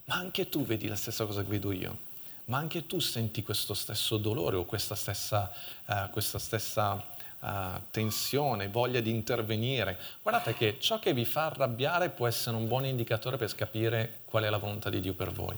[0.05, 1.99] ma, anche tu vedi la stessa cosa che vedo io?
[2.45, 5.53] Ma anche tu senti questo stesso dolore o questa stessa,
[5.87, 7.05] uh, questa stessa
[7.40, 7.49] uh,
[7.90, 9.99] tensione, voglia di intervenire?
[10.23, 14.45] Guardate che ciò che vi fa arrabbiare può essere un buon indicatore per capire qual
[14.45, 15.57] è la volontà di Dio per voi.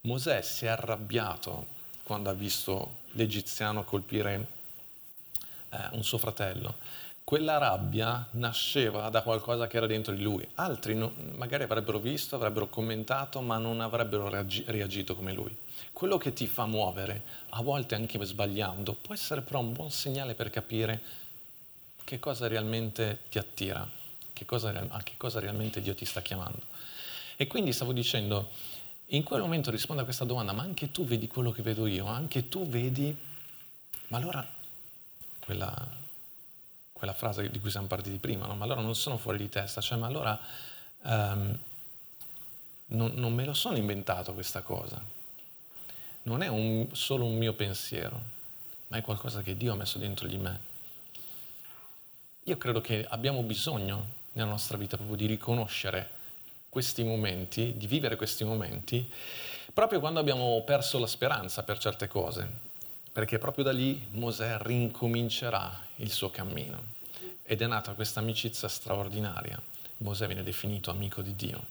[0.00, 1.66] Mosè si è arrabbiato
[2.02, 4.53] quando ha visto l'egiziano colpire
[5.74, 6.76] eh, un suo fratello,
[7.24, 10.46] quella rabbia nasceva da qualcosa che era dentro di lui.
[10.56, 15.56] Altri no, magari avrebbero visto, avrebbero commentato, ma non avrebbero reagi- reagito come lui.
[15.92, 20.34] Quello che ti fa muovere, a volte anche sbagliando, può essere però un buon segnale
[20.34, 21.00] per capire
[22.04, 23.88] che cosa realmente ti attira,
[24.34, 26.60] che cosa, a che cosa realmente Dio ti sta chiamando.
[27.36, 28.50] E quindi stavo dicendo,
[29.08, 32.04] in quel momento rispondo a questa domanda, ma anche tu vedi quello che vedo io,
[32.04, 33.16] anche tu vedi,
[34.08, 34.46] ma allora
[35.44, 35.74] quella,
[36.92, 38.54] quella frase di cui siamo partiti prima, no?
[38.54, 40.38] ma allora non sono fuori di testa, cioè ma allora
[41.02, 41.58] um,
[42.86, 45.00] non, non, me lo sono inventato questa cosa,
[46.22, 48.20] non è un, solo un mio pensiero,
[48.88, 50.72] ma è qualcosa che Dio ha messo dentro di me.
[52.44, 56.22] Io credo che abbiamo bisogno nella nostra vita proprio di riconoscere
[56.68, 59.10] questi momenti, di vivere questi momenti,
[59.72, 62.72] proprio quando abbiamo perso la speranza per certe cose
[63.14, 66.94] perché proprio da lì Mosè rincomincerà il suo cammino.
[67.44, 69.56] Ed è nata questa amicizia straordinaria.
[69.98, 71.64] Mosè viene definito amico di Dio.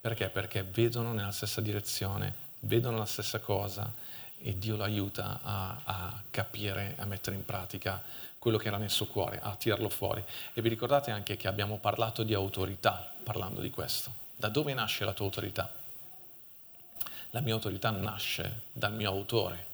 [0.00, 0.28] Perché?
[0.28, 3.92] Perché vedono nella stessa direzione, vedono la stessa cosa
[4.40, 8.02] e Dio lo aiuta a, a capire, a mettere in pratica
[8.36, 10.24] quello che era nel suo cuore, a tirarlo fuori.
[10.52, 14.12] E vi ricordate anche che abbiamo parlato di autorità parlando di questo.
[14.34, 15.70] Da dove nasce la tua autorità?
[17.30, 19.67] La mia autorità nasce dal mio autore,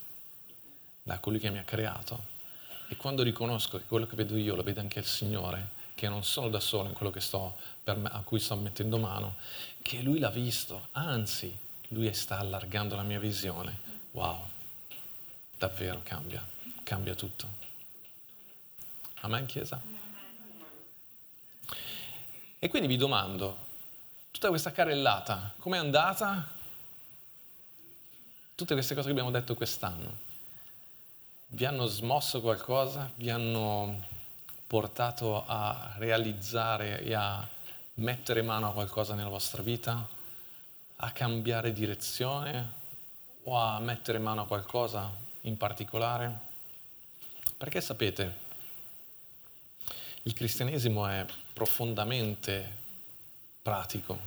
[1.05, 2.33] da colui che mi ha creato.
[2.89, 6.25] E quando riconosco che quello che vedo io lo vede anche il Signore, che non
[6.25, 7.11] sono da solo in quello
[7.97, 9.37] me, a cui sto mettendo mano,
[9.83, 11.57] che Lui l'ha visto, anzi,
[11.89, 13.79] Lui sta allargando la mia visione.
[14.13, 14.49] Wow,
[15.59, 16.45] davvero cambia,
[16.83, 17.63] cambia tutto.
[19.21, 19.81] Amen, Chiesa?
[22.59, 23.67] E quindi vi domando,
[24.31, 26.49] tutta questa carrellata, com'è andata?
[28.55, 30.19] Tutte queste cose che abbiamo detto quest'anno,
[31.55, 33.13] vi hanno smosso qualcosa?
[33.15, 34.03] Vi hanno
[34.67, 37.49] portato a realizzare e a
[37.95, 40.05] mettere mano a qualcosa nella vostra vita?
[40.97, 42.73] A cambiare direzione
[43.45, 45.09] o a mettere mano a qualcosa
[45.43, 46.39] in particolare?
[47.57, 48.39] Perché sapete,
[50.23, 52.83] il cristianesimo è profondamente
[53.63, 54.19] pratico.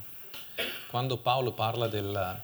[0.90, 2.42] Quando Paolo parla del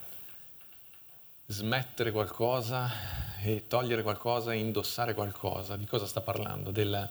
[1.45, 6.71] smettere qualcosa e togliere qualcosa indossare qualcosa, di cosa sta parlando?
[6.71, 7.09] Del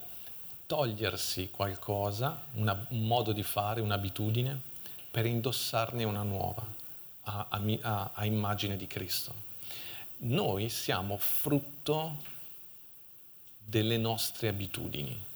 [0.67, 4.59] togliersi qualcosa, una, un modo di fare, un'abitudine,
[5.11, 6.65] per indossarne una nuova,
[7.25, 9.51] a, a, a immagine di Cristo.
[10.19, 12.17] Noi siamo frutto
[13.65, 15.31] delle nostre abitudini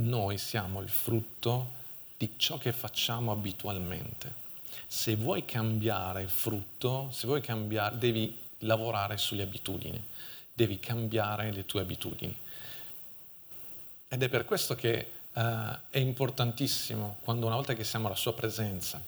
[0.00, 1.78] noi siamo il frutto
[2.16, 4.48] di ciò che facciamo abitualmente.
[4.86, 10.02] Se vuoi cambiare il frutto, se vuoi cambiare, devi lavorare sulle abitudini,
[10.52, 12.36] devi cambiare le tue abitudini.
[14.08, 15.40] Ed è per questo che uh,
[15.90, 19.00] è importantissimo quando una volta che siamo alla sua presenza,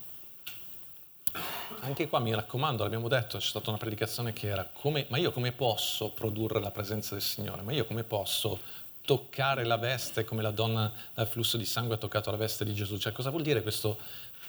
[1.81, 5.33] anche qua mi raccomando, l'abbiamo detto, c'è stata una predicazione che era come, ma io
[5.33, 7.63] come posso produrre la presenza del Signore?
[7.63, 8.61] Ma io come posso
[9.05, 12.73] toccare la veste come la donna dal flusso di sangue ha toccato la veste di
[12.73, 12.99] Gesù.
[12.99, 13.99] Cioè, cosa vuol dire questo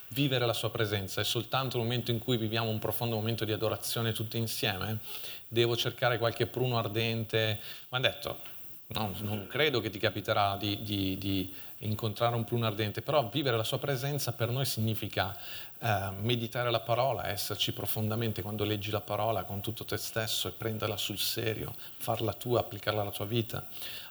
[0.08, 1.20] vivere la sua presenza?
[1.20, 4.98] È soltanto il momento in cui viviamo un profondo momento di adorazione tutti insieme?
[5.48, 7.60] Devo cercare qualche pruno ardente?
[7.90, 8.38] Ma detto,
[8.88, 13.56] no, non credo che ti capiterà di, di, di incontrare un pruno ardente, però vivere
[13.56, 15.36] la sua presenza per noi significa
[15.78, 20.52] eh, meditare la parola, esserci profondamente quando leggi la parola con tutto te stesso e
[20.52, 23.66] prenderla sul serio, farla tua, applicarla alla tua vita.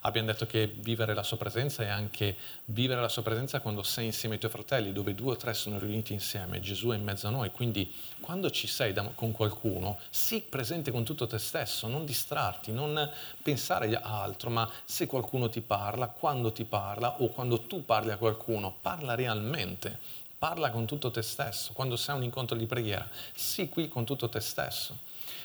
[0.06, 2.36] Abbiamo detto che vivere la sua presenza è anche
[2.66, 5.80] vivere la sua presenza quando sei insieme ai tuoi fratelli, dove due o tre sono
[5.80, 9.98] riuniti insieme, Gesù è in mezzo a noi, quindi quando ci sei da, con qualcuno,
[10.10, 13.10] sii presente con tutto te stesso, non distrarti, non
[13.42, 18.12] pensare a altro, ma se qualcuno ti parla, quando ti parla o quando tu parli
[18.12, 21.72] a qualcuno, parla realmente parla con tutto te stesso.
[21.72, 24.98] Quando sei a un incontro di preghiera, sii qui con tutto te stesso.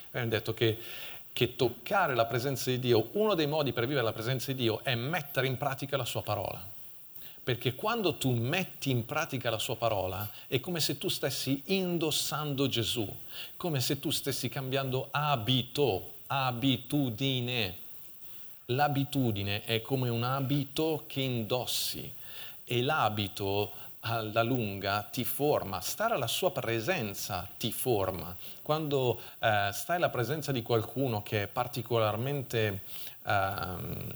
[0.08, 0.76] Abbiamo detto che,
[1.38, 4.82] che toccare la presenza di Dio, uno dei modi per vivere la presenza di Dio
[4.82, 6.60] è mettere in pratica la sua parola.
[7.44, 12.66] Perché quando tu metti in pratica la sua parola è come se tu stessi indossando
[12.66, 13.08] Gesù,
[13.56, 17.76] come se tu stessi cambiando abito, abitudine.
[18.64, 22.12] L'abitudine è come un abito che indossi
[22.64, 28.34] e l'abito alla lunga ti forma, stare alla sua presenza ti forma.
[28.62, 32.82] Quando eh, stai alla presenza di qualcuno che è particolarmente
[33.26, 34.12] ehm,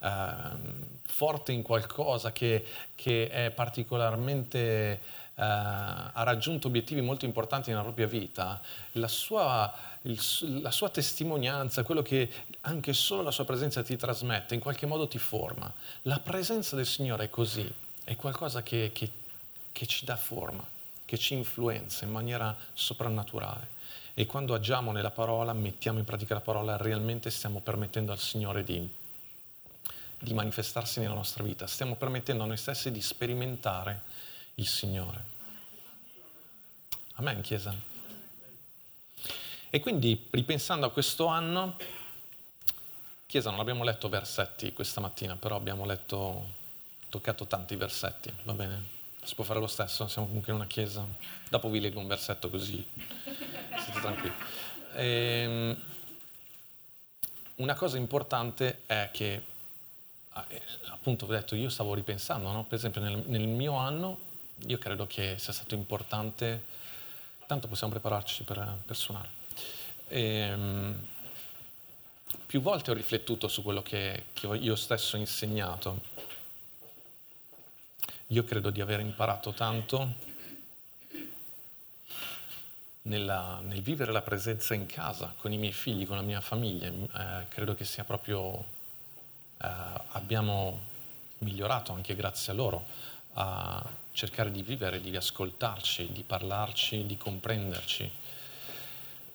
[0.00, 2.64] ehm, forte in qualcosa, che,
[2.94, 5.24] che è particolarmente...
[5.36, 8.58] Uh, ha raggiunto obiettivi molto importanti nella propria vita,
[8.92, 9.70] la sua,
[10.04, 10.18] il,
[10.62, 12.30] la sua, testimonianza, quello che
[12.62, 15.70] anche solo la sua presenza ti trasmette, in qualche modo ti forma.
[16.04, 17.70] La presenza del Signore è così,
[18.06, 19.10] è qualcosa che, che,
[19.72, 20.64] che ci dà forma,
[21.04, 23.74] che ci influenza in maniera soprannaturale.
[24.14, 28.62] E quando agiamo nella parola, mettiamo in pratica la parola, realmente stiamo permettendo al Signore
[28.62, 28.88] di,
[30.20, 34.02] di manifestarsi nella nostra vita, stiamo permettendo a noi stessi di sperimentare
[34.54, 35.24] il Signore.
[37.14, 37.74] Amen, Chiesa.
[39.68, 41.76] E quindi, ripensando a questo anno,
[43.26, 46.55] Chiesa, non abbiamo letto versetti questa mattina, però abbiamo letto
[47.16, 48.94] toccato tanti versetti, va bene?
[49.24, 51.04] Si può fare lo stesso, siamo comunque in una chiesa.
[51.48, 52.86] Dopo vi leggo un versetto così,
[53.24, 54.34] siete tranquilli.
[54.94, 55.80] Ehm,
[57.56, 59.42] una cosa importante è che,
[60.32, 60.60] ah, eh,
[60.90, 62.64] appunto, ho detto, io stavo ripensando, no?
[62.64, 64.18] per esempio nel, nel, mio anno,
[64.66, 66.64] io credo che sia stato importante,
[67.46, 69.28] tanto possiamo prepararci per, per suonare.
[70.08, 71.06] Ehm,
[72.44, 76.14] più volte ho riflettuto su quello che, che io stesso ho insegnato
[78.28, 80.14] io credo di aver imparato tanto
[83.02, 86.88] nella, nel vivere la presenza in casa con i miei figli, con la mia famiglia.
[86.88, 88.64] Eh, credo che sia proprio,
[89.62, 89.68] eh,
[90.12, 90.80] abbiamo
[91.38, 92.84] migliorato anche grazie a loro
[93.34, 98.10] a cercare di vivere, di ascoltarci, di parlarci, di comprenderci.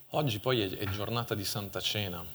[0.09, 2.25] Oggi poi è giornata di Santa Cena,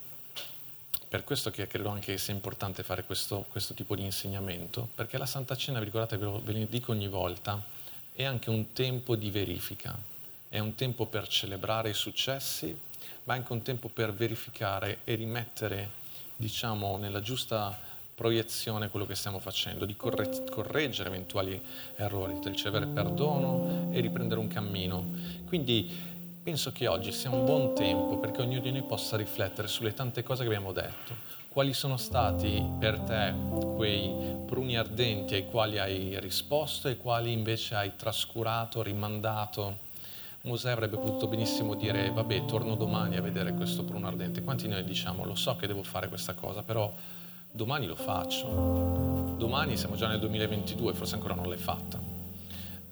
[1.08, 5.18] per questo che credo anche che sia importante fare questo, questo tipo di insegnamento, perché
[5.18, 7.62] la Santa Cena, vi ricordate, ve lo dico ogni volta,
[8.12, 9.96] è anche un tempo di verifica,
[10.48, 12.76] è un tempo per celebrare i successi,
[13.24, 15.90] ma è anche un tempo per verificare e rimettere,
[16.34, 17.78] diciamo, nella giusta
[18.14, 21.60] proiezione quello che stiamo facendo, di corre- correggere eventuali
[21.96, 25.04] errori, di ricevere perdono e riprendere un cammino.
[25.46, 26.15] Quindi
[26.46, 30.22] penso che oggi sia un buon tempo perché ognuno di noi possa riflettere sulle tante
[30.22, 31.12] cose che abbiamo detto.
[31.48, 33.34] Quali sono stati per te
[33.74, 39.78] quei pruni ardenti ai quali hai risposto e quali invece hai trascurato, rimandato?
[40.42, 44.44] Mosè avrebbe potuto benissimo dire, vabbè, torno domani a vedere questo pruno ardente.
[44.44, 46.92] Quanti noi diciamo, lo so che devo fare questa cosa, però
[47.50, 49.34] domani lo faccio.
[49.36, 52.05] Domani siamo già nel 2022, forse ancora non l'hai fatta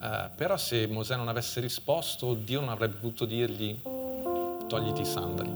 [0.01, 3.81] Uh, però se Mosè non avesse risposto, Dio non avrebbe potuto dirgli
[4.67, 5.51] togliti i sandali.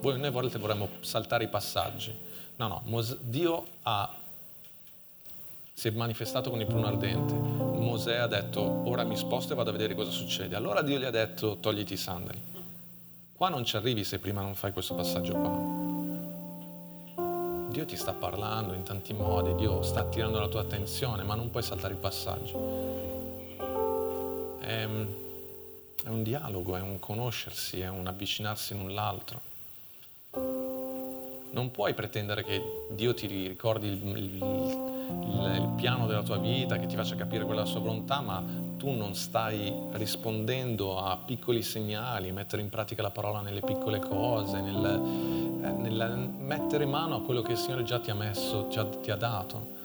[0.00, 2.16] Voi, noi volte vorremmo saltare i passaggi.
[2.56, 4.12] No, no, Mosè, Dio ha,
[5.72, 7.32] si è manifestato con il pruno ardente.
[7.34, 10.56] Mosè ha detto ora mi sposto e vado a vedere cosa succede.
[10.56, 12.42] Allora Dio gli ha detto togliti i sandali.
[13.34, 15.78] Qua non ci arrivi se prima non fai questo passaggio qua.
[17.70, 21.50] Dio ti sta parlando in tanti modi, Dio sta attirando la tua attenzione, ma non
[21.50, 23.19] puoi saltare il passaggio
[24.70, 24.88] è,
[26.04, 29.40] è un dialogo, è un conoscersi, è un avvicinarsi l'un l'altro.
[31.52, 36.78] Non puoi pretendere che Dio ti ricordi il, il, il, il, piano della tua vita,
[36.78, 38.42] che ti faccia capire quella sua volontà, ma
[38.76, 44.60] tu non stai rispondendo a piccoli segnali, mettere in pratica la parola nelle piccole cose,
[44.60, 44.84] nel,
[45.64, 49.10] eh, nel mettere mano a quello che il Signore già ti ha messo, già ti
[49.10, 49.78] ha dato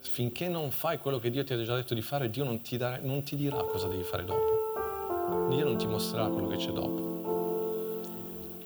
[0.00, 2.76] finché non fai quello che Dio ti ha già detto di fare, Dio non ti,
[2.76, 5.48] darà, non ti dirà cosa devi fare dopo.
[5.48, 7.08] Dio non ti mostrerà quello che c'è dopo.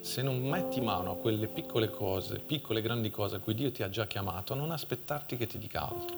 [0.00, 3.82] Se non metti mano a quelle piccole cose, piccole grandi cose a cui Dio ti
[3.82, 6.16] ha già chiamato, non aspettarti che ti dica altro.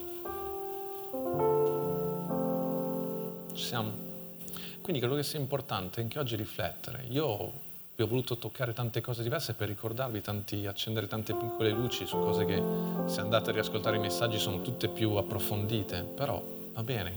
[3.52, 3.92] Ci siamo?
[4.82, 7.04] Quindi credo che sia importante anche oggi riflettere.
[7.08, 7.52] Io
[7.96, 12.16] vi ho voluto toccare tante cose diverse per ricordarvi, tanti, accendere tante piccole luci su
[12.18, 12.62] cose che
[13.06, 16.42] se andate a riascoltare i messaggi sono tutte più approfondite, però
[16.74, 17.14] va bene,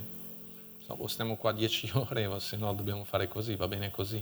[0.86, 4.18] so, stiamo qua dieci ore o se no dobbiamo fare così, va bene così.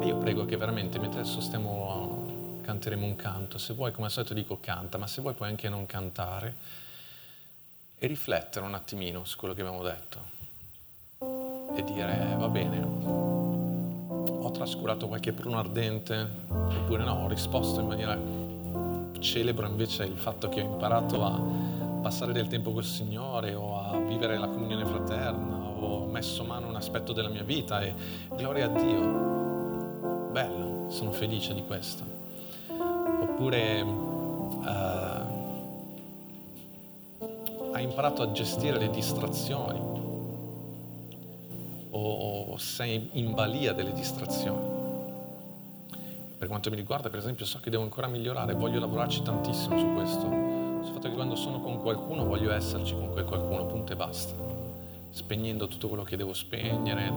[0.00, 4.12] E io prego che veramente mentre adesso stiamo, canteremo un canto, se vuoi come al
[4.12, 6.54] solito dico canta, ma se vuoi puoi anche non cantare
[7.98, 10.38] e riflettere un attimino su quello che abbiamo detto.
[11.76, 13.39] E dire va bene,
[14.50, 18.18] trascurato qualche pruno ardente, oppure no, ho risposto in maniera
[19.20, 21.38] celebro invece il fatto che ho imparato a
[22.00, 26.76] passare del tempo col Signore o a vivere la comunione fraterna, ho messo mano un
[26.76, 27.94] aspetto della mia vita e
[28.34, 30.28] gloria a Dio.
[30.32, 32.04] Bello, sono felice di questo.
[32.68, 34.64] Oppure uh,
[37.72, 39.89] hai imparato a gestire le distrazioni
[42.60, 44.78] sei in balia delle distrazioni.
[46.38, 49.92] Per quanto mi riguarda, per esempio, so che devo ancora migliorare, voglio lavorarci tantissimo su
[49.94, 50.20] questo,
[50.82, 54.34] sul fatto che quando sono con qualcuno voglio esserci con quel qualcuno, punto e basta,
[55.10, 57.12] spegnendo tutto quello che devo spegnere.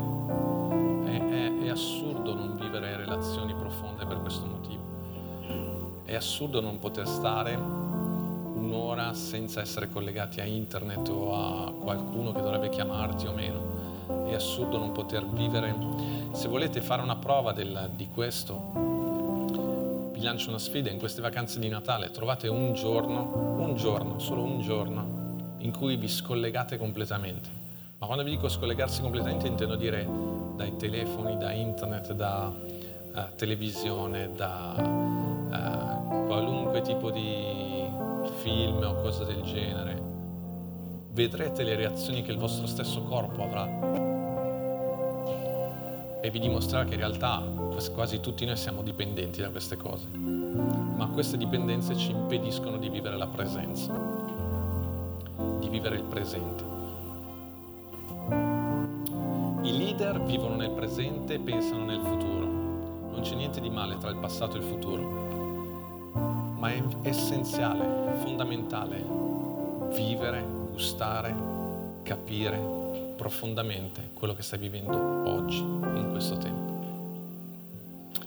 [1.06, 6.02] È, è, è assurdo non vivere relazioni profonde per questo motivo.
[6.06, 12.42] È assurdo non poter stare un'ora senza essere collegati a internet o a qualcuno che
[12.42, 13.73] dovrebbe chiamarti o meno
[14.34, 15.76] è assurdo non poter vivere.
[16.32, 21.60] Se volete fare una prova del, di questo, vi lancio una sfida in queste vacanze
[21.60, 22.12] di Natale.
[22.12, 27.62] Trovate un giorno, un giorno, solo un giorno, in cui vi scollegate completamente.
[28.00, 30.08] Ma quando vi dico scollegarsi completamente intendo dire
[30.56, 37.86] dai telefoni, da internet, da uh, televisione, da uh, qualunque tipo di
[38.42, 40.14] film o cosa del genere
[41.14, 44.03] vedrete le reazioni che il vostro stesso corpo avrà
[46.24, 47.44] e vi dimostrerà che in realtà
[47.94, 53.18] quasi tutti noi siamo dipendenti da queste cose, ma queste dipendenze ci impediscono di vivere
[53.18, 53.92] la presenza,
[55.60, 56.64] di vivere il presente.
[59.64, 62.46] I leader vivono nel presente e pensano nel futuro.
[63.12, 65.04] Non c'è niente di male tra il passato e il futuro,
[66.58, 69.06] ma è essenziale, fondamentale
[69.94, 71.36] vivere gustare,
[72.04, 72.83] capire
[73.16, 76.72] profondamente quello che stai vivendo oggi, in questo tempo.